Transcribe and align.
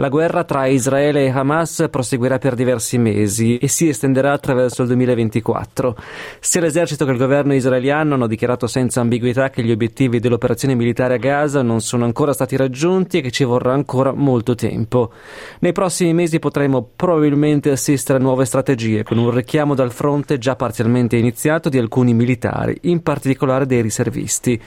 La 0.00 0.08
guerra 0.08 0.44
tra 0.44 0.64
Israele 0.64 1.26
e 1.26 1.28
Hamas 1.28 1.88
proseguirà 1.90 2.38
per 2.38 2.54
diversi 2.54 2.96
mesi 2.96 3.58
e 3.58 3.68
si 3.68 3.86
estenderà 3.86 4.32
attraverso 4.32 4.80
il 4.80 4.88
2024. 4.88 5.94
Sia 6.40 6.62
l'esercito 6.62 7.04
che 7.04 7.10
il 7.10 7.18
governo 7.18 7.52
israeliano 7.52 8.14
hanno 8.14 8.26
dichiarato 8.26 8.66
senza 8.66 9.02
ambiguità 9.02 9.50
che 9.50 9.62
gli 9.62 9.70
obiettivi 9.70 10.18
dell'operazione 10.18 10.74
militare 10.74 11.16
a 11.16 11.18
Gaza 11.18 11.60
non 11.60 11.82
sono 11.82 12.06
ancora 12.06 12.32
stati 12.32 12.56
raggiunti 12.56 13.18
e 13.18 13.20
che 13.20 13.30
ci 13.30 13.44
vorrà 13.44 13.74
ancora 13.74 14.14
molto 14.14 14.54
tempo. 14.54 15.12
Nei 15.58 15.72
prossimi 15.72 16.14
mesi 16.14 16.38
potremo 16.38 16.88
probabilmente 16.96 17.70
assistere 17.70 18.18
a 18.18 18.22
nuove 18.22 18.46
strategie 18.46 19.02
con 19.02 19.18
un 19.18 19.30
richiamo 19.30 19.74
dal 19.74 19.92
fronte 19.92 20.38
già 20.38 20.56
parzialmente 20.56 21.16
iniziato 21.16 21.68
di 21.68 21.76
alcuni 21.76 22.14
militari, 22.14 22.74
in 22.84 23.02
particolare 23.02 23.66
dei 23.66 23.82
riservisti. 23.82 24.58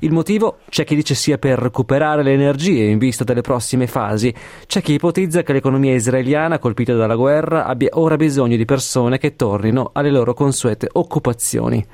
Il 0.00 0.12
motivo 0.12 0.58
c'è 0.68 0.84
chi 0.84 0.96
dice 0.96 1.14
sia 1.14 1.38
per 1.38 1.58
recuperare 1.58 2.22
le 2.22 2.34
energie 2.34 2.84
in 2.84 2.98
vista 2.98 3.24
delle 3.24 3.40
prossime 3.40 3.86
fasi 3.86 4.34
c'è 4.66 4.80
chi 4.82 4.94
ipotizza 4.94 5.44
che 5.44 5.52
l'economia 5.52 5.94
israeliana 5.94 6.58
colpita 6.58 6.94
dalla 6.94 7.14
guerra 7.14 7.66
abbia 7.66 7.90
ora 7.92 8.16
bisogno 8.16 8.56
di 8.56 8.64
persone 8.64 9.16
che 9.16 9.36
tornino 9.36 9.90
alle 9.92 10.10
loro 10.10 10.34
consuete 10.34 10.88
occupazioni 10.92 11.86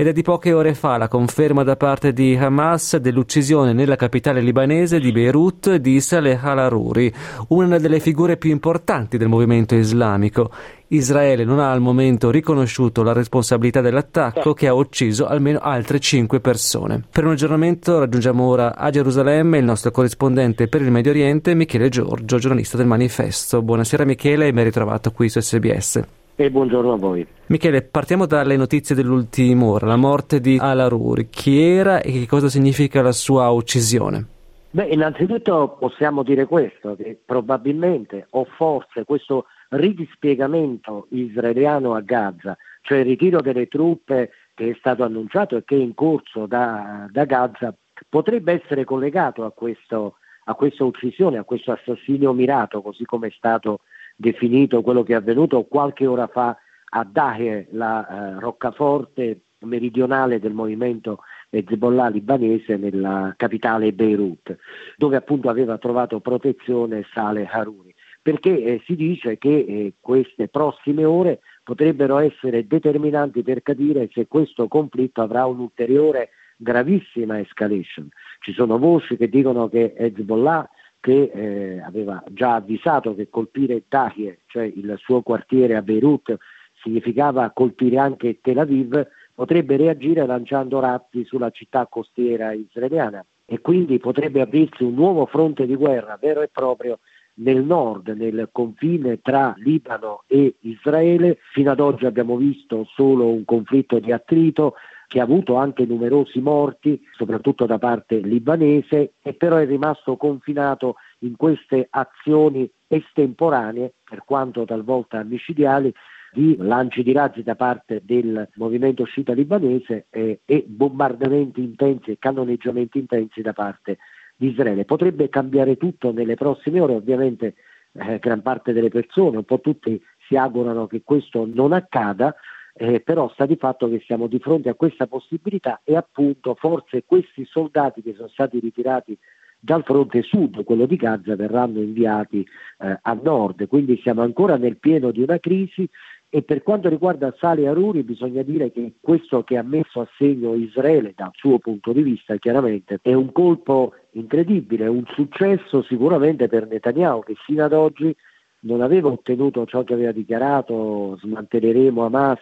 ed 0.00 0.06
è 0.06 0.12
di 0.12 0.22
poche 0.22 0.52
ore 0.52 0.74
fa 0.74 0.96
la 0.96 1.08
conferma 1.08 1.64
da 1.64 1.74
parte 1.74 2.12
di 2.12 2.36
Hamas 2.36 2.98
dell'uccisione 2.98 3.72
nella 3.72 3.96
capitale 3.96 4.40
libanese 4.40 5.00
di 5.00 5.10
Beirut 5.10 5.74
di 5.74 6.00
Saleh 6.00 6.38
al-Aruri, 6.40 7.12
una 7.48 7.78
delle 7.78 7.98
figure 7.98 8.36
più 8.36 8.50
importanti 8.50 9.18
del 9.18 9.26
movimento 9.26 9.74
islamico. 9.74 10.52
Israele 10.86 11.42
non 11.42 11.58
ha 11.58 11.72
al 11.72 11.80
momento 11.80 12.30
riconosciuto 12.30 13.02
la 13.02 13.12
responsabilità 13.12 13.80
dell'attacco 13.80 14.54
che 14.54 14.68
ha 14.68 14.72
ucciso 14.72 15.26
almeno 15.26 15.58
altre 15.58 15.98
cinque 15.98 16.38
persone. 16.38 17.02
Per 17.10 17.24
un 17.24 17.32
aggiornamento 17.32 17.98
raggiungiamo 17.98 18.44
ora 18.44 18.76
a 18.76 18.90
Gerusalemme 18.90 19.58
il 19.58 19.64
nostro 19.64 19.90
corrispondente 19.90 20.68
per 20.68 20.80
il 20.80 20.92
Medio 20.92 21.10
Oriente 21.10 21.54
Michele 21.54 21.88
Giorgio, 21.88 22.38
giornalista 22.38 22.76
del 22.76 22.86
Manifesto. 22.86 23.62
Buonasera 23.62 24.04
Michele 24.04 24.46
e 24.46 24.52
ben 24.52 24.62
ritrovato 24.62 25.10
qui 25.10 25.28
su 25.28 25.40
SBS. 25.40 26.02
E 26.40 26.52
buongiorno 26.52 26.92
a 26.92 26.96
voi. 26.96 27.26
Michele, 27.46 27.82
partiamo 27.82 28.24
dalle 28.24 28.56
notizie 28.56 28.94
dell'ultima 28.94 29.64
ora, 29.64 29.88
la 29.88 29.96
morte 29.96 30.38
di 30.38 30.56
Al-Aruri. 30.56 31.26
Chi 31.28 31.60
era 31.60 32.00
e 32.00 32.12
che 32.12 32.26
cosa 32.28 32.48
significa 32.48 33.02
la 33.02 33.10
sua 33.10 33.50
uccisione? 33.50 34.24
Beh, 34.70 34.84
innanzitutto 34.84 35.76
possiamo 35.80 36.22
dire 36.22 36.46
questo, 36.46 36.94
che 36.94 37.18
probabilmente 37.26 38.28
o 38.30 38.44
forse 38.56 39.02
questo 39.02 39.46
ridispiegamento 39.70 41.08
israeliano 41.10 41.94
a 41.94 42.02
Gaza, 42.02 42.56
cioè 42.82 42.98
il 42.98 43.06
ritiro 43.06 43.40
delle 43.40 43.66
truppe 43.66 44.30
che 44.54 44.70
è 44.70 44.76
stato 44.78 45.02
annunciato 45.02 45.56
e 45.56 45.64
che 45.64 45.74
è 45.74 45.80
in 45.80 45.94
corso 45.94 46.46
da, 46.46 47.08
da 47.10 47.24
Gaza, 47.24 47.74
potrebbe 48.08 48.62
essere 48.62 48.84
collegato 48.84 49.44
a, 49.44 49.50
questo, 49.50 50.18
a 50.44 50.54
questa 50.54 50.84
uccisione, 50.84 51.36
a 51.36 51.42
questo 51.42 51.72
assassinio 51.72 52.32
mirato, 52.32 52.80
così 52.80 53.04
come 53.04 53.26
è 53.26 53.32
stato 53.36 53.80
definito 54.18 54.82
quello 54.82 55.04
che 55.04 55.12
è 55.12 55.16
avvenuto 55.16 55.62
qualche 55.64 56.06
ora 56.06 56.26
fa 56.26 56.56
a 56.90 57.04
Dahe, 57.04 57.68
la 57.70 58.06
eh, 58.36 58.40
roccaforte 58.40 59.42
meridionale 59.60 60.40
del 60.40 60.52
movimento 60.52 61.20
Hezbollah 61.50 62.08
libanese 62.08 62.76
nella 62.76 63.34
capitale 63.36 63.92
Beirut, 63.92 64.56
dove 64.96 65.16
appunto 65.16 65.48
aveva 65.48 65.78
trovato 65.78 66.20
protezione 66.20 67.06
Saleh 67.12 67.46
Haruri 67.46 67.94
perché 68.20 68.62
eh, 68.62 68.82
si 68.84 68.94
dice 68.94 69.38
che 69.38 69.48
eh, 69.48 69.94
queste 70.00 70.48
prossime 70.48 71.04
ore 71.04 71.40
potrebbero 71.62 72.18
essere 72.18 72.66
determinanti 72.66 73.42
per 73.42 73.62
capire 73.62 74.10
se 74.12 74.26
questo 74.26 74.68
conflitto 74.68 75.22
avrà 75.22 75.46
un'ulteriore 75.46 76.30
gravissima 76.58 77.38
escalation. 77.40 78.08
Ci 78.40 78.52
sono 78.52 78.78
voci 78.78 79.16
che 79.16 79.30
dicono 79.30 79.68
che 79.68 79.94
Hezbollah 79.96 80.68
che 81.00 81.30
eh, 81.32 81.80
aveva 81.80 82.22
già 82.28 82.56
avvisato 82.56 83.14
che 83.14 83.28
colpire 83.28 83.84
Tahir, 83.88 84.38
cioè 84.46 84.64
il 84.64 84.94
suo 84.98 85.22
quartiere 85.22 85.76
a 85.76 85.82
Beirut, 85.82 86.36
significava 86.82 87.50
colpire 87.50 87.98
anche 87.98 88.40
Tel 88.40 88.58
Aviv, 88.58 89.06
potrebbe 89.34 89.76
reagire 89.76 90.26
lanciando 90.26 90.80
razzi 90.80 91.24
sulla 91.24 91.50
città 91.50 91.86
costiera 91.86 92.52
israeliana 92.52 93.24
e 93.44 93.60
quindi 93.60 93.98
potrebbe 93.98 94.40
aprirsi 94.40 94.82
un 94.82 94.94
nuovo 94.94 95.26
fronte 95.26 95.64
di 95.64 95.74
guerra 95.74 96.18
vero 96.20 96.42
e 96.42 96.48
proprio 96.52 96.98
nel 97.34 97.62
nord, 97.62 98.08
nel 98.08 98.48
confine 98.52 99.20
tra 99.20 99.54
Libano 99.58 100.24
e 100.26 100.56
Israele. 100.60 101.38
Fino 101.52 101.70
ad 101.70 101.80
oggi 101.80 102.04
abbiamo 102.04 102.36
visto 102.36 102.84
solo 102.94 103.28
un 103.28 103.44
conflitto 103.44 103.98
di 104.00 104.12
attrito 104.12 104.74
che 105.08 105.20
ha 105.20 105.24
avuto 105.24 105.56
anche 105.56 105.86
numerosi 105.86 106.38
morti, 106.38 107.02
soprattutto 107.16 107.64
da 107.64 107.78
parte 107.78 108.18
libanese, 108.18 109.14
e 109.22 109.32
però 109.32 109.56
è 109.56 109.66
rimasto 109.66 110.16
confinato 110.16 110.96
in 111.20 111.34
queste 111.34 111.88
azioni 111.90 112.70
estemporanee, 112.86 113.94
per 114.04 114.22
quanto 114.24 114.66
talvolta 114.66 115.22
micidiali, 115.24 115.92
di 116.30 116.56
lanci 116.58 117.02
di 117.02 117.12
razzi 117.12 117.42
da 117.42 117.56
parte 117.56 118.02
del 118.04 118.46
movimento 118.56 119.04
sciita 119.04 119.32
libanese 119.32 120.08
eh, 120.10 120.40
e 120.44 120.64
bombardamenti 120.66 121.62
intensi 121.62 122.10
e 122.10 122.18
cannoneggiamenti 122.18 122.98
intensi 122.98 123.40
da 123.40 123.54
parte 123.54 123.96
di 124.36 124.48
Israele. 124.48 124.84
Potrebbe 124.84 125.30
cambiare 125.30 125.78
tutto 125.78 126.12
nelle 126.12 126.34
prossime 126.34 126.80
ore, 126.80 126.94
ovviamente 126.94 127.54
eh, 127.92 128.18
gran 128.18 128.42
parte 128.42 128.74
delle 128.74 128.90
persone, 128.90 129.38
un 129.38 129.44
po' 129.44 129.60
tutti 129.60 130.00
si 130.26 130.36
augurano 130.36 130.86
che 130.86 131.00
questo 131.02 131.48
non 131.50 131.72
accada, 131.72 132.34
eh, 132.78 133.00
però 133.00 133.28
sta 133.32 133.44
di 133.44 133.56
fatto 133.56 133.88
che 133.88 134.00
siamo 134.06 134.28
di 134.28 134.38
fronte 134.38 134.68
a 134.68 134.74
questa 134.74 135.06
possibilità 135.06 135.80
e 135.82 135.96
appunto 135.96 136.54
forse 136.54 137.02
questi 137.04 137.44
soldati 137.44 138.02
che 138.02 138.14
sono 138.14 138.28
stati 138.28 138.60
ritirati 138.60 139.18
dal 139.58 139.82
fronte 139.82 140.22
sud, 140.22 140.62
quello 140.62 140.86
di 140.86 140.94
Gaza, 140.94 141.34
verranno 141.34 141.80
inviati 141.80 142.46
eh, 142.78 142.98
a 143.02 143.18
nord, 143.20 143.66
quindi 143.66 143.98
siamo 144.00 144.22
ancora 144.22 144.56
nel 144.56 144.78
pieno 144.78 145.10
di 145.10 145.20
una 145.20 145.40
crisi 145.40 145.88
e 146.30 146.42
per 146.42 146.62
quanto 146.62 146.88
riguarda 146.88 147.34
Sale 147.38 147.66
Aruri 147.66 148.02
bisogna 148.02 148.42
dire 148.42 148.70
che 148.70 148.92
questo 149.00 149.42
che 149.42 149.56
ha 149.56 149.62
messo 149.62 150.00
a 150.00 150.08
segno 150.16 150.54
Israele 150.54 151.14
dal 151.16 151.30
suo 151.32 151.58
punto 151.58 151.92
di 151.92 152.02
vista 152.02 152.36
chiaramente 152.36 152.98
è 153.02 153.14
un 153.14 153.32
colpo 153.32 153.94
incredibile, 154.12 154.86
un 154.86 155.04
successo 155.08 155.82
sicuramente 155.82 156.46
per 156.46 156.68
Netanyahu 156.68 157.22
che 157.24 157.34
fino 157.44 157.64
ad 157.64 157.72
oggi 157.72 158.14
non 158.60 158.80
aveva 158.80 159.08
ottenuto 159.08 159.64
ciò 159.66 159.84
che 159.84 159.92
aveva 159.92 160.12
dichiarato, 160.12 161.16
smantelleremo 161.20 162.04
Hamas, 162.04 162.40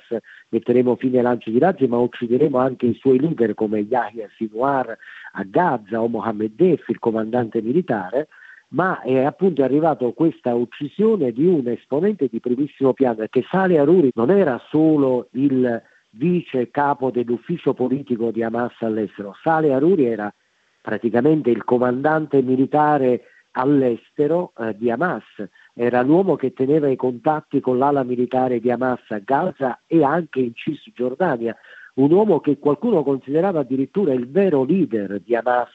metteremo 0.49 0.97
fine 0.97 1.19
ai 1.19 1.23
lanci 1.25 1.51
di 1.51 1.59
razzi, 1.59 1.87
ma 1.87 1.99
uccideremo 1.99 2.57
anche 2.59 2.87
i 2.87 2.95
suoi 2.95 3.21
leader 3.21 3.55
come 3.55 3.81
Yahya 3.81 4.29
Sinwar 4.37 4.97
a 5.33 5.43
Gaza 5.45 6.01
o 6.01 6.09
Mohammed 6.09 6.53
Def, 6.55 6.89
il 6.89 6.99
comandante 6.99 7.61
militare, 7.61 8.29
ma 8.69 9.01
è 9.03 9.23
appunto 9.25 9.63
arrivato 9.63 10.13
questa 10.13 10.55
uccisione 10.55 11.33
di 11.33 11.45
un 11.45 11.69
esponente 11.69 12.29
di 12.31 12.41
primissimo 12.41 12.95
piano, 12.95 13.17
perché 13.17 13.45
Sale 13.51 13.79
Aruri 13.79 14.11
non 14.15 14.31
era 14.31 14.61
solo 14.71 15.29
il 15.33 15.83
vice 16.11 16.71
capo 16.71 17.11
dell'ufficio 17.11 17.75
politico 17.75 18.31
di 18.31 18.43
Hamas 18.43 18.73
all'estero, 18.81 19.37
Sale 19.43 19.73
Aruri 19.73 20.07
era 20.07 20.33
praticamente 20.81 21.51
il 21.51 21.65
comandante 21.65 22.41
militare 22.41 23.23
all'estero 23.53 24.53
eh, 24.59 24.75
di 24.77 24.91
Hamas, 24.91 25.25
era 25.79 26.01
l'uomo 26.01 26.37
che 26.37 26.55
teneva 26.55 26.89
i 26.89 26.97
contatti 26.97 27.61
con 27.61 27.77
l'ala 27.77 28.03
militare 28.03 28.61
di 28.61 28.71
Hamas 28.71 29.03
a 29.09 29.19
Gaza 29.19 29.81
e 29.87 30.03
anche 30.03 30.41
in 30.41 30.55
Cisgiordania, 30.55 31.55
un 31.97 32.11
uomo 32.11 32.41
che 32.41 32.59
qualcuno 32.59 33.03
considerava 33.03 33.61
addirittura 33.61 34.15
il 34.15 34.27
vero 34.27 34.65
leader 34.65 35.21
di 35.21 35.37
Hamas 35.37 35.69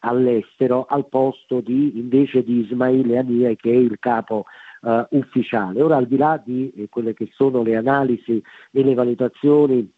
all'estero 0.00 0.84
al 0.86 1.08
posto 1.08 1.60
di, 1.60 1.98
invece 1.98 2.42
di 2.42 2.60
Ismail 2.60 3.16
Haniyeh 3.16 3.56
che 3.56 3.70
è 3.70 3.76
il 3.76 3.98
capo 3.98 4.44
uh, 4.82 5.06
ufficiale. 5.16 5.80
Ora 5.80 5.96
al 5.96 6.06
di 6.06 6.18
là 6.18 6.38
di 6.44 6.70
eh, 6.76 6.88
quelle 6.90 7.14
che 7.14 7.30
sono 7.32 7.62
le 7.62 7.76
analisi 7.76 8.42
e 8.70 8.82
le 8.82 8.92
valutazioni 8.92 9.90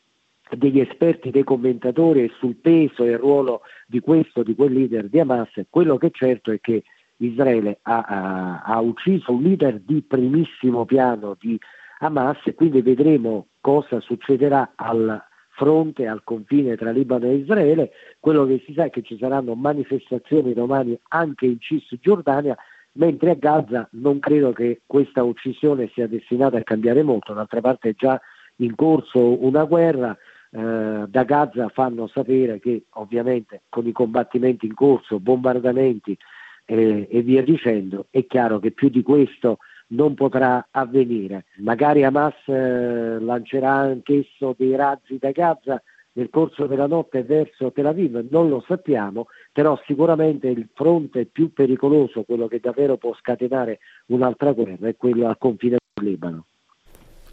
degli 0.57 0.79
esperti, 0.79 1.31
dei 1.31 1.43
commentatori 1.43 2.31
sul 2.39 2.55
peso 2.55 3.03
e 3.03 3.11
il 3.11 3.19
ruolo 3.19 3.63
di 3.89 3.99
questo, 3.99 4.45
di 4.45 4.55
quel 4.55 4.73
leader 4.73 5.09
di 5.09 5.19
Hamas, 5.19 5.51
quello 5.71 5.97
che 5.97 6.09
è 6.09 6.11
certo 6.13 6.53
è 6.53 6.61
che 6.61 6.85
Israele 7.25 7.79
ha, 7.83 8.01
ha, 8.01 8.63
ha 8.63 8.81
ucciso 8.81 9.33
un 9.33 9.43
leader 9.43 9.81
di 9.81 10.03
primissimo 10.03 10.85
piano 10.85 11.37
di 11.39 11.59
Hamas 11.99 12.39
e 12.45 12.55
quindi 12.55 12.83
vedremo 12.83 13.49
cosa 13.61 14.01
succederà 14.01 14.73
al 14.77 15.23
fronte 15.55 16.07
al 16.07 16.23
confine 16.25 16.77
tra 16.77 16.91
Libano 16.91 17.27
e 17.27 17.37
Israele, 17.37 17.91
quello 18.19 18.45
che 18.45 18.63
si 18.67 18.73
sa 18.75 18.85
è 18.85 18.91
che 18.91 19.03
ci 19.03 19.17
saranno 19.19 19.55
manifestazioni 19.55 20.53
domani 20.53 20.99
anche 21.09 21.47
in 21.47 21.61
Cisgiordania, 21.61 22.57
mentre 22.93 23.31
a 23.31 23.35
Gaza 23.35 23.89
non 23.93 24.19
credo 24.19 24.53
che 24.53 24.83
questa 24.87 25.23
uccisione 25.23 25.91
sia 25.95 26.07
destinata 26.07 26.59
a 26.59 26.63
cambiare 26.63 27.03
molto, 27.03 27.33
d'altra 27.33 27.61
parte 27.61 27.91
è 27.91 27.95
già 27.95 28.21
in 28.57 28.75
corso 28.75 29.45
una 29.45 29.65
guerra, 29.65 30.17
eh, 30.51 31.05
da 31.09 31.23
Gaza 31.25 31.69
fanno 31.69 32.07
sapere 32.09 32.61
che 32.61 32.85
ovviamente 32.91 33.63
con 33.69 33.87
i 33.87 33.93
combattimenti 33.93 34.67
in 34.67 34.75
corso, 34.75 35.21
bombardamenti 35.21 36.17
eh, 36.65 37.09
e 37.11 37.23
via 37.23 37.43
dicendo, 37.43 38.07
è 38.11 38.27
chiaro 38.27 38.59
che 38.59 38.71
più 38.71 38.89
di 38.89 39.03
questo 39.03 39.59
non 39.89 40.15
potrà 40.15 40.69
avvenire. 40.71 41.45
Magari 41.57 42.05
Hamas 42.05 42.35
eh, 42.47 43.19
lancerà 43.21 43.73
anch'esso 43.73 44.55
dei 44.57 44.75
razzi 44.75 45.19
da 45.19 45.31
Gaza, 45.31 45.83
nel 46.15 46.31
corso 46.31 46.67
della 46.67 46.87
notte 46.87 47.23
verso 47.25 47.73
Tel 47.73 47.87
Aviv, 47.87 48.27
non 48.31 48.49
lo 48.49 48.63
sappiamo, 48.67 49.27
però 49.53 49.81
sicuramente 49.85 50.47
il 50.49 50.69
fronte 50.73 51.27
più 51.27 51.53
pericoloso, 51.53 52.23
quello 52.23 52.47
che 52.47 52.61
davvero 52.61 52.97
può 52.97 53.15
scatenare 53.15 53.81
un'altra 54.07 54.53
guerra, 54.53 54.89
è 54.89 54.97
quello 54.97 55.27
al 55.27 55.39
confine 55.39 55.79
del 55.93 56.09
Libano. 56.09 56.47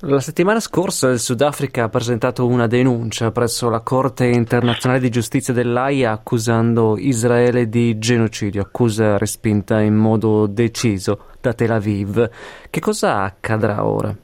La 0.03 0.19
settimana 0.19 0.59
scorsa 0.59 1.11
il 1.11 1.19
Sudafrica 1.19 1.83
ha 1.83 1.89
presentato 1.89 2.47
una 2.47 2.65
denuncia 2.65 3.29
presso 3.29 3.69
la 3.69 3.81
Corte 3.81 4.25
internazionale 4.25 4.99
di 4.99 5.11
giustizia 5.11 5.53
dell'AIA 5.53 6.11
accusando 6.11 6.97
Israele 6.97 7.69
di 7.69 7.99
genocidio, 7.99 8.63
accusa 8.63 9.19
respinta 9.19 9.79
in 9.79 9.93
modo 9.93 10.47
deciso 10.47 11.27
da 11.39 11.53
Tel 11.53 11.73
Aviv. 11.73 12.27
Che 12.67 12.79
cosa 12.79 13.21
accadrà 13.21 13.85
ora? 13.85 14.17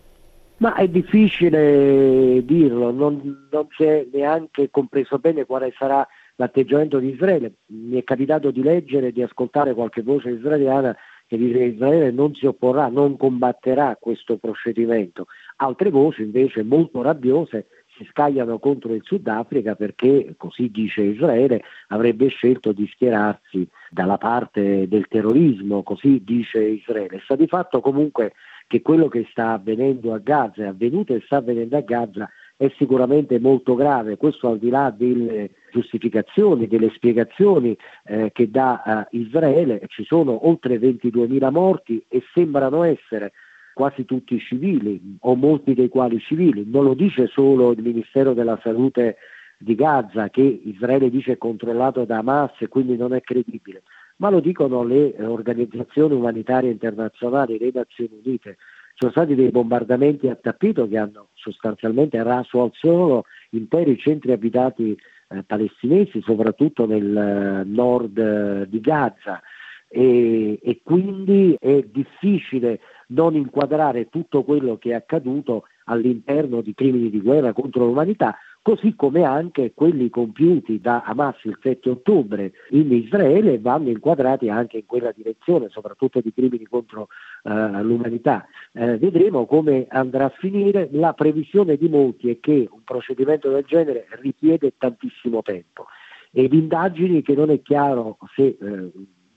Ma 0.58 0.74
è 0.74 0.88
difficile 0.88 2.44
dirlo, 2.44 2.90
non, 2.90 3.48
non 3.52 3.68
è 3.78 4.08
neanche 4.12 4.72
compreso 4.72 5.20
bene 5.20 5.46
quale 5.46 5.72
sarà 5.78 6.08
l'atteggiamento 6.38 6.98
di 6.98 7.10
Israele. 7.10 7.54
Mi 7.68 8.00
è 8.00 8.04
capitato 8.04 8.50
di 8.50 8.64
leggere 8.64 9.08
e 9.08 9.12
di 9.12 9.22
ascoltare 9.22 9.76
qualche 9.76 10.02
voce 10.02 10.32
israeliana 10.32 10.96
che 11.28 11.38
dice 11.38 11.58
che 11.58 11.64
Israele 11.66 12.12
non 12.12 12.34
si 12.34 12.46
opporrà, 12.46 12.88
non 12.88 13.18
combatterà 13.18 13.98
questo 14.00 14.38
procedimento. 14.38 15.28
Altre 15.58 15.90
voci 15.90 16.24
invece 16.24 16.64
molto 16.64 17.02
rabbiose 17.02 17.68
si 17.98 18.08
scagliano 18.10 18.60
contro 18.60 18.94
il 18.94 19.02
Sudafrica 19.04 19.76
perché, 19.76 20.36
così 20.38 20.70
dice 20.70 21.02
Israele, 21.02 21.64
avrebbe 21.88 22.28
scelto 22.28 22.72
di 22.72 22.88
schierarsi 22.88 23.68
dalla 23.90 24.18
parte 24.18 24.88
del 24.88 25.08
terrorismo, 25.08 25.84
così 25.84 26.24
dice 26.24 26.64
Israele. 26.64 27.20
Sta 27.24 27.36
di 27.36 27.48
fatto 27.48 27.82
comunque 27.82 28.34
che 28.68 28.82
quello 28.82 29.08
che 29.08 29.26
sta 29.32 29.54
avvenendo 29.54 30.14
a 30.14 30.20
Gaza, 30.20 30.64
è 30.64 30.68
avvenuto 30.68 31.14
e 31.14 31.22
sta 31.26 31.38
avvenendo 31.38 31.78
a 31.78 31.82
Gaza, 31.82 32.30
è 32.58 32.74
sicuramente 32.78 33.40
molto 33.40 33.76
grave, 33.76 34.18
questo 34.18 34.50
al 34.50 34.58
di 34.58 34.70
là 34.70 34.90
delle 34.90 35.52
giustificazioni, 35.72 36.68
delle 36.68 36.92
spiegazioni 36.96 37.78
eh, 38.06 38.32
che 38.34 38.50
dà 38.50 39.08
eh, 39.08 39.18
Israele, 39.18 39.82
ci 39.88 40.04
sono 40.04 40.48
oltre 40.48 40.80
22.000 40.80 41.52
morti 41.52 42.04
e 42.10 42.24
sembrano 42.34 42.82
essere 42.82 43.34
quasi 43.76 44.06
tutti 44.06 44.40
civili 44.40 45.18
o 45.20 45.36
molti 45.36 45.76
dei 45.76 45.88
quali 45.88 46.20
civili, 46.20 46.66
non 46.68 46.84
lo 46.84 46.96
dice 46.96 47.28
solo 47.28 47.74
il 47.74 47.84
Ministero 47.84 48.34
della 48.34 48.60
Salute 48.64 49.18
di 49.60 49.76
Gaza 49.76 50.30
che 50.30 50.42
Israele 50.42 51.12
dice 51.12 51.34
è 51.34 51.38
controllato 51.38 52.06
da 52.06 52.18
Hamas 52.18 52.54
e 52.58 52.68
quindi 52.68 52.98
non 52.98 53.14
è 53.14 53.22
credibile, 53.22 53.84
ma 54.18 54.32
lo 54.32 54.40
dicono 54.40 54.84
le 54.84 55.14
organizzazioni 55.20 56.16
umanitarie 56.16 56.72
internazionali, 56.72 57.60
le 57.60 57.70
Nazioni 57.72 58.20
Unite 58.24 58.58
sono 58.98 59.12
stati 59.12 59.36
dei 59.36 59.52
bombardamenti 59.52 60.28
a 60.28 60.36
tappeto 60.36 60.88
che 60.88 60.98
hanno 60.98 61.28
sostanzialmente 61.36 62.22
raso 62.24 62.64
al 62.64 62.72
suolo 62.74 63.26
interi 63.52 63.96
centri 64.00 64.32
abitati 64.32 64.98
eh, 65.30 65.44
palestinesi, 65.44 66.20
soprattutto 66.22 66.88
nel 66.88 67.16
eh, 67.16 67.64
nord 67.64 68.18
eh, 68.18 68.68
di 68.68 68.80
Gaza. 68.80 69.40
E, 69.88 70.60
e, 70.62 70.82
quindi 70.84 71.56
è 71.60 71.82
difficile 71.84 72.80
non 73.10 73.36
inquadrare 73.36 74.10
tutto 74.10 74.44
quello 74.44 74.78
che 74.78 74.90
è 74.90 74.94
accaduto 74.96 75.66
all'interno 75.86 76.62
di 76.62 76.74
crimini 76.74 77.10
di 77.10 77.22
guerra 77.22 77.54
contro 77.54 77.86
l'umanità, 77.86 78.36
così 78.68 78.96
come 78.98 79.24
anche 79.24 79.72
quelli 79.74 80.10
compiuti 80.10 80.82
da 80.82 81.02
Hamas 81.04 81.42
il 81.44 81.58
7 81.62 81.90
ottobre 81.90 82.52
in 82.72 82.92
Israele 82.92 83.60
vanno 83.60 83.88
inquadrati 83.88 84.50
anche 84.50 84.80
in 84.80 84.86
quella 84.86 85.14
direzione, 85.16 85.70
soprattutto 85.70 86.20
di 86.20 86.34
crimini 86.34 86.66
contro 86.66 87.08
eh, 87.44 87.82
l'umanità. 87.82 88.46
Eh, 88.74 88.98
vedremo 88.98 89.46
come 89.46 89.86
andrà 89.88 90.26
a 90.26 90.34
finire. 90.38 90.90
La 90.92 91.14
previsione 91.14 91.78
di 91.78 91.88
molti 91.88 92.30
è 92.30 92.42
che 92.42 92.68
un 92.70 92.84
procedimento 92.84 93.50
del 93.50 93.64
genere 93.64 94.06
richiede 94.20 94.74
tantissimo 94.78 95.42
tempo 95.44 95.86
ed 96.34 96.52
indagini 96.52 97.22
che 97.22 97.36
non 97.36 97.50
è 97.52 97.62
chiaro 97.62 98.18
se 98.36 98.58
eh, 98.60 98.92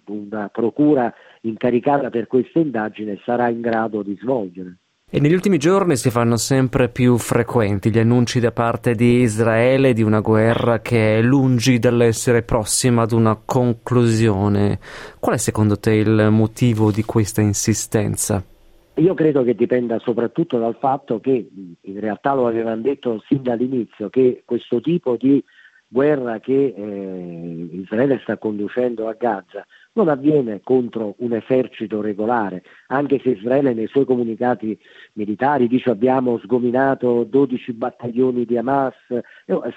una 0.07 0.49
procura 0.49 1.15
incaricata 1.43 2.11
per 2.11 2.27
questa 2.27 2.59
indagine 2.59 3.21
sarà 3.25 3.49
in 3.49 3.61
grado 3.61 4.03
di 4.03 4.19
svolgere. 4.21 4.79
E 5.13 5.19
negli 5.19 5.33
ultimi 5.35 5.59
giorni 5.59 5.97
si 5.97 6.09
fanno 6.09 6.37
sempre 6.37 6.89
più 6.89 7.19
frequenti 7.19 7.91
gli 7.91 7.99
annunci 7.99 8.39
da 8.39 8.53
parte 8.53 8.95
di 8.95 9.23
Israele 9.23 9.93
di 9.93 10.05
una 10.05 10.21
guerra 10.21 10.79
che 10.79 11.19
è 11.19 11.21
lungi 11.21 11.81
dall'essere 11.81 12.43
prossima 12.43 13.03
ad 13.03 13.11
una 13.11 13.37
conclusione. 13.45 14.79
Qual 15.19 15.35
è 15.35 15.39
secondo 15.39 15.81
te 15.81 15.95
il 15.95 16.29
motivo 16.31 16.93
di 16.93 17.03
questa 17.03 17.41
insistenza? 17.41 18.41
Io 18.95 19.15
credo 19.15 19.43
che 19.43 19.57
dipenda 19.57 19.99
soprattutto 19.99 20.61
dal 20.61 20.77
fatto 20.79 21.19
che, 21.19 21.49
in 21.81 21.99
realtà 21.99 22.33
lo 22.35 22.47
avevano 22.47 22.81
detto 22.81 23.21
sin 23.27 23.43
dall'inizio, 23.43 24.11
che 24.11 24.45
questo 24.45 24.81
tipo 24.81 25.17
di 25.17 25.43
guerra 25.93 26.39
che 26.39 26.73
eh, 26.77 27.69
Israele 27.73 28.21
sta 28.23 28.39
conducendo 28.39 29.09
a 29.09 29.17
Gaza 29.19 29.67
non 29.95 30.09
avviene 30.09 30.61
contro 30.63 31.17
un 31.19 31.33
esercito 31.33 32.01
regolare, 32.01 32.63
anche 32.87 33.19
se 33.19 33.31
Israele 33.31 33.75
nei 33.75 33.89
suoi 33.89 34.05
comunicati 34.05 34.79
militari 35.15 35.67
dice 35.67 35.91
abbiamo 35.91 36.39
sgominato 36.39 37.25
12 37.25 37.73
battaglioni 37.73 38.45
di 38.45 38.57
Hamas, 38.57 38.95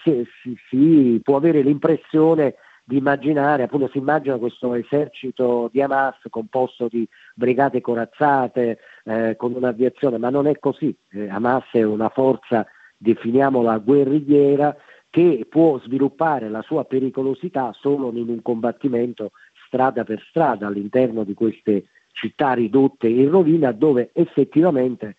si, 0.03 0.23
si, 0.41 0.55
si 0.69 1.19
può 1.23 1.37
avere 1.37 1.63
l'impressione 1.63 2.55
di 2.85 2.97
immaginare, 2.97 3.63
appunto 3.63 3.87
si 3.87 3.97
immagina 3.97 4.37
questo 4.37 4.75
esercito 4.75 5.69
di 5.71 5.81
Hamas 5.81 6.17
composto 6.29 6.87
di 6.87 7.07
brigate 7.33 7.81
corazzate, 7.81 8.77
eh, 9.05 9.35
con 9.35 9.53
un'aviazione, 9.53 10.17
ma 10.17 10.29
non 10.29 10.47
è 10.47 10.59
così. 10.59 10.95
Eh, 11.11 11.27
Hamas 11.27 11.63
è 11.71 11.81
una 11.81 12.09
forza, 12.09 12.67
definiamola 12.97 13.77
guerrigliera, 13.79 14.75
che 15.13 15.45
può 15.47 15.79
sviluppare 15.79 16.49
la 16.49 16.63
sua 16.63 16.85
pericolosità 16.85 17.71
solo 17.79 18.09
in 18.15 18.29
un 18.29 18.41
combattimento 18.41 19.33
strada 19.67 20.03
per 20.03 20.25
strada 20.27 20.65
all'interno 20.65 21.23
di 21.23 21.35
queste 21.35 21.85
città 22.13 22.53
ridotte 22.53 23.09
in 23.09 23.29
rovina 23.29 23.71
dove 23.73 24.09
effettivamente 24.11 25.17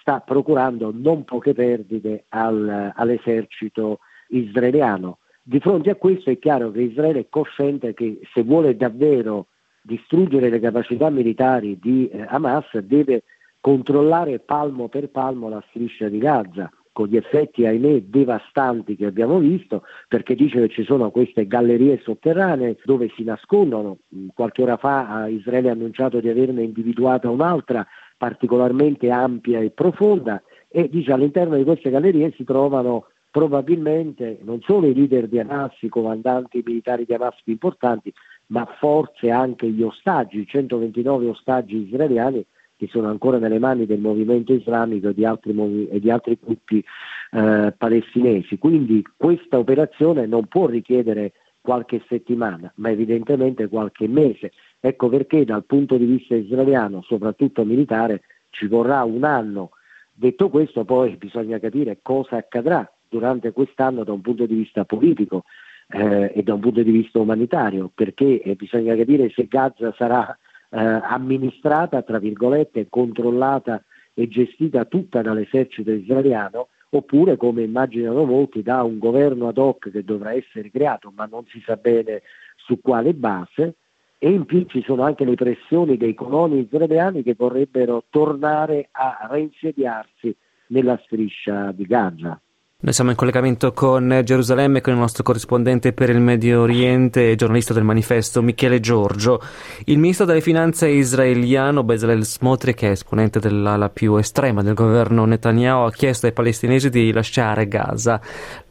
sta 0.00 0.18
procurando 0.18 0.90
non 0.92 1.22
poche 1.22 1.54
perdite 1.54 2.24
al, 2.30 2.90
all'esercito 2.92 4.00
israeliano. 4.30 5.18
Di 5.40 5.60
fronte 5.60 5.90
a 5.90 5.94
questo 5.94 6.30
è 6.30 6.40
chiaro 6.40 6.72
che 6.72 6.80
Israele 6.80 7.20
è 7.20 7.26
cosciente 7.28 7.94
che 7.94 8.18
se 8.32 8.42
vuole 8.42 8.76
davvero 8.76 9.46
distruggere 9.80 10.48
le 10.48 10.58
capacità 10.58 11.08
militari 11.08 11.78
di 11.78 12.08
eh, 12.08 12.24
Hamas 12.26 12.76
deve 12.78 13.22
controllare 13.60 14.40
palmo 14.40 14.88
per 14.88 15.08
palmo 15.08 15.48
la 15.48 15.62
striscia 15.68 16.08
di 16.08 16.18
Gaza 16.18 16.68
con 16.96 17.08
gli 17.08 17.16
effetti, 17.16 17.66
ahimè, 17.66 18.04
devastanti 18.04 18.96
che 18.96 19.04
abbiamo 19.04 19.38
visto, 19.38 19.82
perché 20.08 20.34
dice 20.34 20.62
che 20.62 20.68
ci 20.70 20.82
sono 20.82 21.10
queste 21.10 21.46
gallerie 21.46 22.00
sotterranee 22.02 22.78
dove 22.84 23.12
si 23.14 23.22
nascondono. 23.22 23.98
Qualche 24.32 24.62
ora 24.62 24.78
fa 24.78 25.26
Israele 25.28 25.68
ha 25.68 25.72
annunciato 25.72 26.20
di 26.20 26.30
averne 26.30 26.62
individuata 26.62 27.28
un'altra 27.28 27.86
particolarmente 28.16 29.10
ampia 29.10 29.60
e 29.60 29.72
profonda 29.72 30.42
e 30.70 30.88
dice 30.88 31.12
all'interno 31.12 31.56
di 31.56 31.64
queste 31.64 31.90
gallerie 31.90 32.32
si 32.34 32.44
trovano 32.44 33.08
probabilmente 33.30 34.38
non 34.40 34.62
solo 34.62 34.86
i 34.86 34.94
leader 34.94 35.28
di 35.28 35.38
Hamas, 35.38 35.74
i 35.80 35.90
comandanti 35.90 36.62
militari 36.64 37.04
di 37.04 37.12
Hamas 37.12 37.36
più 37.44 37.52
importanti, 37.52 38.10
ma 38.46 38.64
forse 38.78 39.30
anche 39.30 39.68
gli 39.68 39.82
ostaggi, 39.82 40.46
129 40.46 41.28
ostaggi 41.28 41.76
israeliani 41.76 42.42
che 42.76 42.88
sono 42.88 43.08
ancora 43.08 43.38
nelle 43.38 43.58
mani 43.58 43.86
del 43.86 44.00
movimento 44.00 44.52
islamico 44.52 45.08
e 45.08 45.14
di 45.14 45.24
altri, 45.24 45.52
movi- 45.52 45.88
e 45.88 45.98
di 45.98 46.10
altri 46.10 46.38
gruppi 46.40 46.84
eh, 47.32 47.74
palestinesi. 47.76 48.58
Quindi 48.58 49.02
questa 49.16 49.58
operazione 49.58 50.26
non 50.26 50.46
può 50.46 50.66
richiedere 50.66 51.32
qualche 51.60 52.02
settimana, 52.08 52.70
ma 52.76 52.90
evidentemente 52.90 53.68
qualche 53.68 54.06
mese. 54.06 54.52
Ecco 54.78 55.08
perché 55.08 55.44
dal 55.44 55.64
punto 55.64 55.96
di 55.96 56.04
vista 56.04 56.36
israeliano, 56.36 57.02
soprattutto 57.02 57.64
militare, 57.64 58.22
ci 58.50 58.66
vorrà 58.66 59.02
un 59.02 59.24
anno. 59.24 59.70
Detto 60.12 60.48
questo, 60.48 60.84
poi 60.84 61.16
bisogna 61.16 61.58
capire 61.58 61.98
cosa 62.02 62.36
accadrà 62.36 62.88
durante 63.08 63.52
quest'anno 63.52 64.04
da 64.04 64.12
un 64.12 64.20
punto 64.20 64.46
di 64.46 64.54
vista 64.54 64.84
politico 64.84 65.44
eh, 65.88 66.32
e 66.34 66.42
da 66.42 66.54
un 66.54 66.60
punto 66.60 66.82
di 66.82 66.90
vista 66.90 67.18
umanitario, 67.18 67.90
perché 67.92 68.40
eh, 68.40 68.54
bisogna 68.54 68.94
capire 68.94 69.30
se 69.30 69.46
Gaza 69.48 69.92
sarà 69.96 70.36
eh, 70.70 70.78
amministrata, 70.78 72.02
tra 72.02 72.18
virgolette, 72.18 72.88
controllata 72.88 73.82
e 74.14 74.28
gestita 74.28 74.84
tutta 74.84 75.22
dall'esercito 75.22 75.90
israeliano, 75.90 76.68
oppure, 76.90 77.36
come 77.36 77.62
immaginano 77.62 78.24
molti, 78.24 78.62
da 78.62 78.82
un 78.82 78.98
governo 78.98 79.48
ad 79.48 79.58
hoc 79.58 79.90
che 79.90 80.04
dovrà 80.04 80.32
essere 80.32 80.70
creato, 80.70 81.12
ma 81.14 81.26
non 81.26 81.44
si 81.46 81.60
sa 81.64 81.76
bene 81.76 82.22
su 82.56 82.80
quale 82.80 83.12
base, 83.14 83.76
e 84.18 84.30
in 84.30 84.46
più 84.46 84.64
ci 84.66 84.82
sono 84.82 85.02
anche 85.02 85.24
le 85.24 85.34
pressioni 85.34 85.96
dei 85.96 86.14
coloni 86.14 86.60
israeliani 86.60 87.22
che 87.22 87.34
vorrebbero 87.36 88.04
tornare 88.08 88.88
a 88.92 89.28
reinsediarsi 89.30 90.34
nella 90.68 90.98
striscia 91.04 91.70
di 91.72 91.84
Gaza. 91.84 92.40
Noi 92.78 92.92
siamo 92.92 93.08
in 93.08 93.16
collegamento 93.16 93.72
con 93.72 94.20
Gerusalemme 94.22 94.82
con 94.82 94.92
il 94.92 94.98
nostro 94.98 95.22
corrispondente 95.22 95.94
per 95.94 96.10
il 96.10 96.20
Medio 96.20 96.60
Oriente 96.60 97.30
e 97.30 97.34
giornalista 97.34 97.72
del 97.72 97.84
manifesto 97.84 98.42
Michele 98.42 98.80
Giorgio. 98.80 99.40
Il 99.86 99.98
ministro 99.98 100.26
delle 100.26 100.42
finanze 100.42 100.86
israeliano 100.86 101.84
Bezalel 101.84 102.26
Smotrich, 102.26 102.76
che 102.76 102.88
è 102.88 102.90
esponente 102.90 103.40
dell'ala 103.40 103.88
più 103.88 104.16
estrema 104.16 104.62
del 104.62 104.74
governo 104.74 105.24
Netanyahu, 105.24 105.86
ha 105.86 105.90
chiesto 105.90 106.26
ai 106.26 106.32
palestinesi 106.32 106.90
di 106.90 107.12
lasciare 107.12 107.66
Gaza 107.66 108.20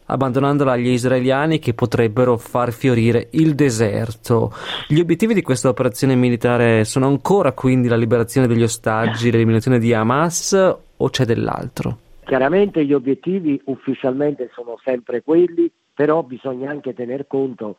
abbandonandola 0.06 0.74
agli 0.74 0.90
israeliani 0.90 1.58
che 1.58 1.74
potrebbero 1.74 2.38
far 2.38 2.72
fiorire 2.74 3.30
il 3.32 3.56
deserto. 3.56 4.54
Gli 4.88 5.00
obiettivi 5.00 5.34
di 5.34 5.42
questa 5.42 5.68
operazione 5.68 6.14
militare 6.14 6.86
sono 6.86 7.08
ancora 7.08 7.54
quindi 7.54 7.88
la 7.88 7.98
liberazione 7.98 8.46
degli 8.46 8.62
ostaggi, 8.62 9.32
l'eliminazione 9.32 9.80
di 9.80 9.96
Hamas 9.96 10.76
o 10.96 11.10
c'è 11.10 11.26
dell'altro? 11.26 11.98
Chiaramente 12.26 12.84
gli 12.84 12.94
obiettivi 12.94 13.62
ufficialmente 13.66 14.50
sono 14.52 14.80
sempre 14.84 15.22
quelli, 15.22 15.72
però 15.94 16.24
bisogna 16.24 16.72
anche 16.72 16.96
tener 16.96 17.28
conto 17.28 17.78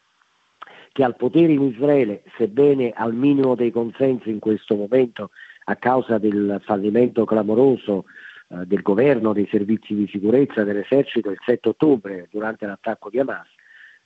che 0.92 1.02
al 1.02 1.16
potere 1.16 1.52
in 1.52 1.62
Israele, 1.62 2.22
sebbene 2.36 2.92
al 2.94 3.12
minimo 3.12 3.56
dei 3.56 3.72
consensi 3.72 4.30
in 4.30 4.38
questo 4.38 4.76
momento 4.76 5.30
a 5.64 5.74
causa 5.74 6.18
del 6.18 6.60
fallimento 6.64 7.24
clamoroso 7.24 8.04
eh, 8.48 8.64
del 8.66 8.82
governo, 8.82 9.32
dei 9.32 9.48
servizi 9.50 9.96
di 9.96 10.06
sicurezza, 10.06 10.62
dell'esercito 10.62 11.28
il 11.28 11.40
7 11.44 11.70
ottobre 11.70 12.28
durante 12.30 12.66
l'attacco 12.66 13.10
di 13.10 13.18
Hamas, 13.18 13.48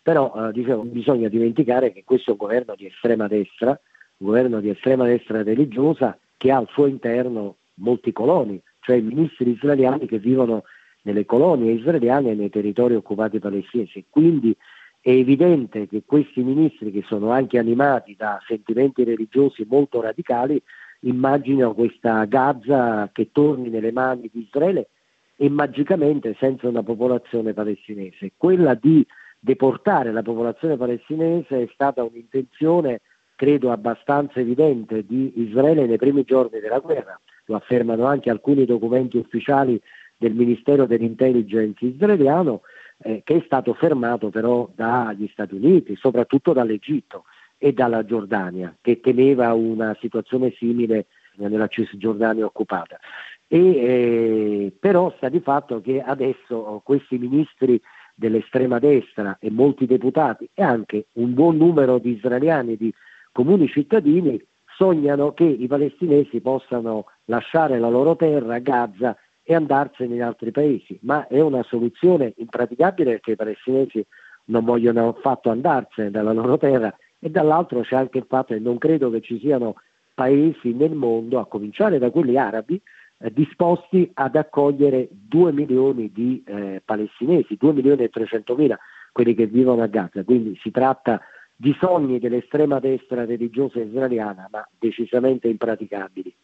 però 0.02 0.32
eh, 0.48 0.52
dicevo, 0.52 0.84
bisogna 0.84 1.28
dimenticare 1.28 1.92
che 1.92 2.02
questo 2.02 2.30
è 2.30 2.32
un 2.32 2.38
governo 2.38 2.74
di 2.76 2.86
estrema 2.86 3.28
destra, 3.28 3.78
un 4.16 4.26
governo 4.26 4.60
di 4.60 4.70
estrema 4.70 5.04
destra 5.04 5.42
religiosa 5.42 6.18
che 6.38 6.50
ha 6.50 6.56
al 6.56 6.68
suo 6.70 6.86
interno 6.86 7.56
molti 7.74 8.10
coloni, 8.10 8.58
cioè 8.90 8.98
i 8.98 9.02
ministri 9.02 9.50
israeliani 9.52 10.06
che 10.06 10.18
vivono 10.18 10.64
nelle 11.02 11.24
colonie 11.24 11.72
israeliane 11.72 12.32
e 12.32 12.34
nei 12.34 12.50
territori 12.50 12.96
occupati 12.96 13.38
palestinesi. 13.38 14.06
Quindi 14.10 14.54
è 15.00 15.10
evidente 15.10 15.86
che 15.86 16.02
questi 16.04 16.42
ministri, 16.42 16.90
che 16.90 17.04
sono 17.06 17.30
anche 17.30 17.58
animati 17.58 18.16
da 18.18 18.40
sentimenti 18.46 19.04
religiosi 19.04 19.64
molto 19.68 20.00
radicali, 20.00 20.60
immaginano 21.02 21.72
questa 21.72 22.24
Gaza 22.24 23.08
che 23.12 23.30
torni 23.30 23.70
nelle 23.70 23.92
mani 23.92 24.28
di 24.30 24.40
Israele 24.40 24.88
e 25.36 25.48
magicamente 25.48 26.36
senza 26.38 26.68
una 26.68 26.82
popolazione 26.82 27.54
palestinese. 27.54 28.32
Quella 28.36 28.74
di 28.74 29.06
deportare 29.38 30.12
la 30.12 30.22
popolazione 30.22 30.76
palestinese 30.76 31.62
è 31.62 31.68
stata 31.72 32.02
un'intenzione, 32.02 33.00
credo, 33.36 33.70
abbastanza 33.70 34.40
evidente 34.40 35.06
di 35.06 35.32
Israele 35.36 35.86
nei 35.86 35.96
primi 35.96 36.24
giorni 36.24 36.58
della 36.58 36.80
guerra 36.80 37.18
lo 37.50 37.56
affermano 37.56 38.06
anche 38.06 38.30
alcuni 38.30 38.64
documenti 38.64 39.16
ufficiali 39.16 39.80
del 40.16 40.34
Ministero 40.34 40.86
dell'Intelligence 40.86 41.84
israeliano, 41.84 42.62
eh, 43.02 43.22
che 43.24 43.36
è 43.38 43.42
stato 43.44 43.74
fermato 43.74 44.30
però 44.30 44.70
dagli 44.74 45.28
Stati 45.32 45.54
Uniti, 45.54 45.96
soprattutto 45.96 46.52
dall'Egitto 46.52 47.24
e 47.58 47.72
dalla 47.72 48.04
Giordania, 48.04 48.74
che 48.80 49.00
temeva 49.00 49.52
una 49.52 49.96
situazione 50.00 50.52
simile 50.56 51.06
nella 51.36 51.66
Cisgiordania 51.66 52.44
occupata. 52.44 52.98
E, 53.46 53.58
eh, 53.58 54.72
però 54.78 55.12
sta 55.16 55.28
di 55.28 55.40
fatto 55.40 55.80
che 55.80 56.00
adesso 56.00 56.80
questi 56.84 57.18
ministri 57.18 57.80
dell'estrema 58.14 58.78
destra 58.78 59.38
e 59.40 59.50
molti 59.50 59.86
deputati 59.86 60.48
e 60.54 60.62
anche 60.62 61.06
un 61.14 61.34
buon 61.34 61.56
numero 61.56 61.98
di 61.98 62.12
israeliani, 62.12 62.76
di 62.76 62.92
comuni 63.32 63.66
cittadini, 63.68 64.40
sognano 64.80 65.34
che 65.34 65.44
i 65.44 65.66
palestinesi 65.66 66.40
possano 66.40 67.04
lasciare 67.26 67.78
la 67.78 67.90
loro 67.90 68.16
terra, 68.16 68.58
Gaza, 68.60 69.14
e 69.42 69.54
andarsene 69.54 70.14
in 70.14 70.22
altri 70.22 70.52
paesi, 70.52 70.98
ma 71.02 71.26
è 71.26 71.38
una 71.40 71.62
soluzione 71.64 72.32
impraticabile 72.38 73.10
perché 73.10 73.32
i 73.32 73.36
palestinesi 73.36 74.06
non 74.46 74.64
vogliono 74.64 75.08
affatto 75.08 75.50
andarsene 75.50 76.10
dalla 76.10 76.32
loro 76.32 76.56
terra 76.56 76.96
e 77.18 77.28
dall'altro 77.28 77.82
c'è 77.82 77.94
anche 77.94 78.18
il 78.18 78.24
fatto 78.26 78.54
che 78.54 78.60
non 78.60 78.78
credo 78.78 79.10
che 79.10 79.20
ci 79.20 79.38
siano 79.38 79.74
paesi 80.14 80.72
nel 80.72 80.94
mondo, 80.94 81.38
a 81.38 81.46
cominciare 81.46 81.98
da 81.98 82.10
quelli 82.10 82.38
arabi, 82.38 82.80
eh, 83.18 83.30
disposti 83.32 84.10
ad 84.14 84.34
accogliere 84.34 85.08
2 85.10 85.52
milioni 85.52 86.10
di 86.10 86.42
eh, 86.46 86.80
palestinesi, 86.82 87.56
2 87.58 87.72
milioni 87.74 88.04
e 88.04 88.08
300 88.08 88.54
mila, 88.56 88.78
quelli 89.12 89.34
che 89.34 89.46
vivono 89.46 89.82
a 89.82 89.88
Gaza. 89.88 90.24
Quindi 90.24 90.58
si 90.62 90.70
tratta 90.70 91.20
di 91.60 91.76
sogni 91.78 92.18
dell'estrema 92.18 92.80
destra 92.80 93.26
religiosa 93.26 93.80
israeliana, 93.80 94.48
ma 94.50 94.66
decisamente 94.78 95.46
impraticabili. 95.46 96.34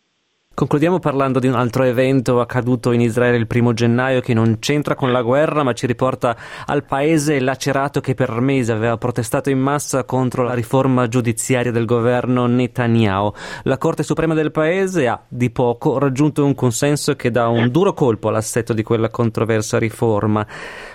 Concludiamo 0.56 1.00
parlando 1.00 1.38
di 1.38 1.48
un 1.48 1.54
altro 1.54 1.82
evento 1.82 2.40
accaduto 2.40 2.92
in 2.92 3.02
Israele 3.02 3.36
il 3.36 3.46
primo 3.46 3.74
gennaio 3.74 4.22
che 4.22 4.32
non 4.32 4.56
c'entra 4.58 4.94
con 4.94 5.12
la 5.12 5.20
guerra 5.20 5.62
ma 5.62 5.74
ci 5.74 5.86
riporta 5.86 6.34
al 6.64 6.86
paese 6.86 7.38
lacerato 7.40 8.00
che 8.00 8.14
per 8.14 8.40
mesi 8.40 8.72
aveva 8.72 8.96
protestato 8.96 9.50
in 9.50 9.58
massa 9.58 10.04
contro 10.04 10.44
la 10.44 10.54
riforma 10.54 11.08
giudiziaria 11.08 11.70
del 11.70 11.84
governo 11.84 12.46
Netanyahu. 12.46 13.34
La 13.64 13.76
Corte 13.76 14.02
Suprema 14.02 14.32
del 14.32 14.50
paese 14.50 15.06
ha 15.08 15.22
di 15.28 15.50
poco 15.50 15.98
raggiunto 15.98 16.42
un 16.42 16.54
consenso 16.54 17.16
che 17.16 17.30
dà 17.30 17.48
un 17.48 17.70
duro 17.70 17.92
colpo 17.92 18.28
all'assetto 18.28 18.72
di 18.72 18.82
quella 18.82 19.10
controversa 19.10 19.78
riforma. 19.78 20.46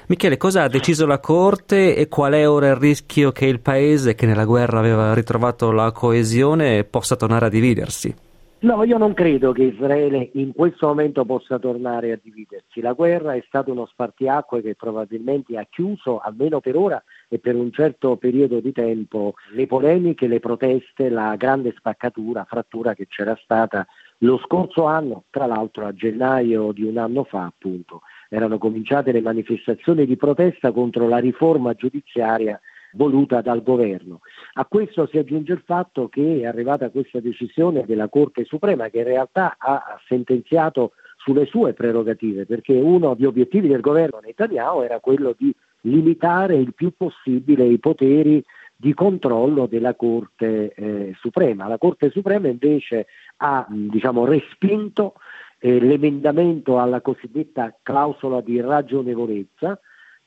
Michele, 0.08 0.38
cosa 0.38 0.64
ha 0.64 0.70
deciso 0.70 1.06
la 1.06 1.20
Corte 1.20 1.96
e 1.96 2.08
qual 2.08 2.34
è 2.34 2.50
ora 2.50 2.70
il 2.70 2.78
rischio 2.78 3.32
che 3.32 3.46
il 3.46 3.60
paese, 3.60 4.16
che 4.16 4.26
nella 4.26 4.46
guerra 4.46 4.80
aveva 4.80 5.14
ritrovato 5.14 5.70
la 5.72 5.92
coesione, 5.92 6.84
possa 6.84 7.16
tornare 7.16 7.46
a 7.46 7.50
dividersi? 7.50 8.30
No, 8.64 8.84
io 8.84 9.00
non 9.00 9.16
credo 9.16 9.54
che 9.54 9.64
Israele 9.64 10.30
in 10.34 10.54
questo 10.54 10.86
momento 10.86 11.26
possa 11.26 11.58
tornare 11.58 12.12
a 12.12 12.20
dividersi. 12.22 12.80
La 12.80 12.94
guerra 12.94 13.34
è 13.34 13.44
stato 13.48 13.72
uno 13.72 13.88
spartiacque 13.88 14.62
che 14.62 14.76
probabilmente 14.76 15.58
ha 15.58 15.66
chiuso, 15.68 16.20
almeno 16.20 16.60
per 16.60 16.76
ora 16.76 17.04
e 17.28 17.40
per 17.40 17.56
un 17.56 17.72
certo 17.72 18.18
periodo 18.18 18.60
di 18.60 18.72
tempo, 18.72 19.34
le 19.54 19.66
polemiche, 19.66 20.28
le 20.28 20.40
proteste, 20.40 21.10
la 21.10 21.36
grande 21.38 21.74
spaccatura, 21.76 22.46
frattura 22.48 22.94
che 22.94 23.08
c'era 23.08 23.36
stata 23.42 23.88
lo 24.20 24.38
scorso 24.38 24.86
anno, 24.86 25.24
tra 25.32 25.48
l'altro 25.48 25.88
a 25.88 25.94
gennaio 25.96 26.72
di 26.72 26.84
un 26.84 27.00
anno 27.00 27.24
fa, 27.24 27.46
appunto, 27.46 28.02
erano 28.30 28.60
cominciate 28.60 29.12
le 29.12 29.22
manifestazioni 29.22 30.06
di 30.06 30.18
protesta 30.18 30.72
contro 30.72 31.08
la 31.08 31.18
riforma 31.18 31.74
giudiziaria 31.74 32.62
voluta 32.94 33.42
dal 33.42 33.64
governo. 33.64 34.20
A 34.54 34.66
questo 34.66 35.08
si 35.08 35.18
aggiunge 35.18 35.54
il 35.54 35.64
fatto 35.66 36.10
che 36.10 36.42
è 36.42 36.46
arrivata 36.46 36.90
questa 36.90 37.20
decisione 37.20 37.86
della 37.86 38.10
Corte 38.10 38.44
Suprema 38.46 38.90
che 38.90 39.00
in 39.00 39.06
realtà 39.06 39.56
ha 39.58 40.00
sentenziato 40.08 40.94
sulle 41.18 41.46
sue 41.46 41.74
prerogative, 41.74 42.46
perché 42.46 42.74
uno 42.74 43.14
degli 43.14 43.26
obiettivi 43.26 43.68
del 43.68 43.82
governo 43.82 44.20
Netanyahu 44.20 44.82
era 44.82 45.00
quello 45.00 45.36
di 45.38 45.54
limitare 45.82 46.56
il 46.56 46.74
più 46.74 46.94
possibile 46.96 47.66
i 47.66 47.80
poteri 47.80 48.44
di 48.76 48.94
controllo 48.96 49.68
della 49.68 49.94
Corte 49.94 50.74
eh, 50.74 51.14
Suprema. 51.20 51.68
La 51.68 51.78
Corte 51.78 52.10
Suprema 52.10 52.48
invece 52.48 53.06
ha 53.38 53.66
diciamo, 53.70 54.26
respinto 54.26 55.14
eh, 55.60 55.80
l'emendamento 55.80 56.80
alla 56.80 57.02
cosiddetta 57.02 57.76
clausola 57.84 58.42
di 58.42 58.60
ragionevolezza, 58.60 59.80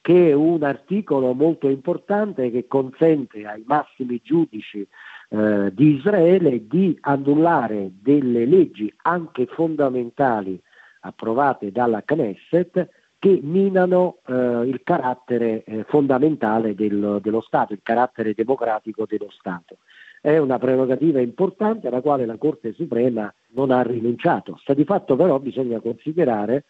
che 0.04 0.28
è 0.28 0.32
un 0.34 0.62
articolo 0.62 1.32
molto 1.32 1.66
importante 1.66 2.50
che 2.50 2.66
consente 2.66 3.46
ai 3.46 3.64
massimi 3.66 4.20
giudici 4.22 4.86
eh, 5.30 5.72
di 5.72 5.94
Israele 5.94 6.66
di 6.66 6.94
annullare 7.00 7.90
delle 8.02 8.44
leggi 8.44 8.92
anche 9.00 9.46
fondamentali 9.46 10.60
approvate 11.00 11.72
dalla 11.72 12.02
Knesset 12.02 12.86
che 13.18 13.40
minano 13.42 14.18
eh, 14.26 14.34
il 14.66 14.82
carattere 14.84 15.64
eh, 15.64 15.84
fondamentale 15.84 16.74
del, 16.74 17.20
dello 17.22 17.40
Stato, 17.40 17.72
il 17.72 17.80
carattere 17.82 18.34
democratico 18.34 19.06
dello 19.08 19.30
Stato. 19.30 19.78
È 20.20 20.36
una 20.36 20.58
prerogativa 20.58 21.18
importante 21.18 21.88
alla 21.88 22.02
quale 22.02 22.26
la 22.26 22.36
Corte 22.36 22.74
Suprema 22.74 23.32
non 23.54 23.70
ha 23.70 23.80
rinunciato. 23.80 24.58
Sta 24.60 24.74
di 24.74 24.84
fatto 24.84 25.16
però 25.16 25.38
bisogna 25.38 25.80
considerare 25.80 26.64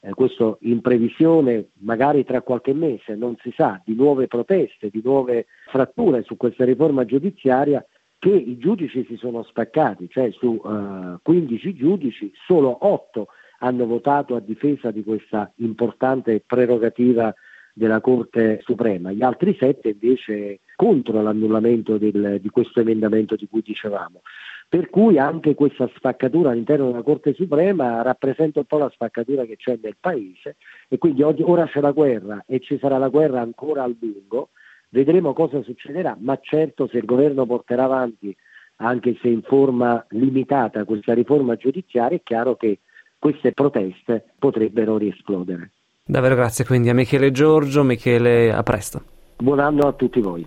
eh, 0.00 0.12
questo 0.14 0.58
in 0.62 0.80
previsione 0.80 1.70
magari 1.80 2.24
tra 2.24 2.42
qualche 2.42 2.72
mese, 2.72 3.14
non 3.14 3.36
si 3.42 3.52
sa, 3.56 3.80
di 3.84 3.94
nuove 3.94 4.26
proteste, 4.26 4.88
di 4.90 5.00
nuove 5.04 5.46
fratture 5.70 6.22
su 6.22 6.36
questa 6.36 6.64
riforma 6.64 7.04
giudiziaria 7.04 7.84
che 8.18 8.30
i 8.30 8.58
giudici 8.58 9.04
si 9.06 9.16
sono 9.16 9.42
spaccati, 9.42 10.08
cioè 10.10 10.30
su 10.30 10.60
eh, 10.64 11.18
15 11.22 11.74
giudici 11.74 12.30
solo 12.46 12.76
8 12.86 13.26
hanno 13.60 13.86
votato 13.86 14.36
a 14.36 14.40
difesa 14.40 14.90
di 14.90 15.02
questa 15.02 15.50
importante 15.56 16.42
prerogativa 16.44 17.34
della 17.72 18.00
Corte 18.00 18.60
Suprema, 18.62 19.12
gli 19.12 19.22
altri 19.22 19.56
7 19.58 19.90
invece 19.90 20.60
contro 20.76 21.22
l'annullamento 21.22 21.98
del, 21.98 22.38
di 22.40 22.48
questo 22.50 22.80
emendamento 22.80 23.36
di 23.36 23.46
cui 23.48 23.62
dicevamo. 23.62 24.20
Per 24.70 24.88
cui 24.88 25.18
anche 25.18 25.56
questa 25.56 25.90
spaccatura 25.96 26.50
all'interno 26.50 26.86
della 26.86 27.02
Corte 27.02 27.34
Suprema 27.34 28.02
rappresenta 28.02 28.60
un 28.60 28.66
po' 28.66 28.78
la 28.78 28.88
spaccatura 28.90 29.44
che 29.44 29.56
c'è 29.56 29.76
nel 29.82 29.96
Paese 29.98 30.58
e 30.86 30.96
quindi 30.96 31.22
oggi, 31.24 31.42
ora 31.42 31.66
c'è 31.66 31.80
la 31.80 31.90
guerra 31.90 32.44
e 32.46 32.60
ci 32.60 32.78
sarà 32.78 32.96
la 32.96 33.08
guerra 33.08 33.40
ancora 33.40 33.82
a 33.82 33.88
lungo, 33.88 34.50
vedremo 34.90 35.32
cosa 35.32 35.60
succederà, 35.64 36.16
ma 36.20 36.38
certo 36.40 36.86
se 36.86 36.98
il 36.98 37.04
governo 37.04 37.46
porterà 37.46 37.82
avanti, 37.82 38.32
anche 38.76 39.18
se 39.20 39.26
in 39.26 39.42
forma 39.42 40.06
limitata, 40.10 40.84
questa 40.84 41.14
riforma 41.14 41.56
giudiziaria, 41.56 42.18
è 42.18 42.22
chiaro 42.22 42.54
che 42.54 42.78
queste 43.18 43.50
proteste 43.50 44.34
potrebbero 44.38 44.98
riesplodere. 44.98 45.72
Davvero 46.04 46.36
grazie 46.36 46.64
quindi 46.64 46.90
a 46.90 46.94
Michele 46.94 47.32
Giorgio, 47.32 47.82
Michele 47.82 48.52
a 48.52 48.62
presto. 48.62 49.02
Buon 49.36 49.58
anno 49.58 49.88
a 49.88 49.92
tutti 49.94 50.20
voi. 50.20 50.46